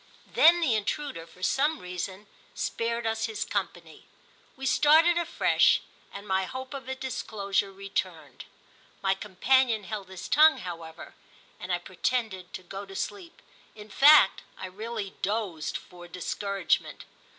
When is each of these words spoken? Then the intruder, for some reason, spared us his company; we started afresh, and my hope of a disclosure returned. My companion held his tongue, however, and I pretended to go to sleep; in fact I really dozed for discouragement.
Then 0.33 0.61
the 0.61 0.73
intruder, 0.73 1.27
for 1.27 1.43
some 1.43 1.77
reason, 1.77 2.25
spared 2.55 3.05
us 3.05 3.27
his 3.27 3.45
company; 3.45 4.07
we 4.55 4.65
started 4.65 5.15
afresh, 5.15 5.81
and 6.11 6.27
my 6.27 6.45
hope 6.45 6.73
of 6.73 6.87
a 6.89 6.95
disclosure 6.95 7.71
returned. 7.71 8.45
My 9.03 9.13
companion 9.13 9.83
held 9.83 10.09
his 10.09 10.27
tongue, 10.27 10.57
however, 10.57 11.13
and 11.59 11.71
I 11.71 11.77
pretended 11.77 12.51
to 12.55 12.63
go 12.63 12.83
to 12.87 12.95
sleep; 12.95 13.43
in 13.75 13.89
fact 13.91 14.41
I 14.57 14.65
really 14.65 15.13
dozed 15.21 15.77
for 15.77 16.07
discouragement. 16.07 17.05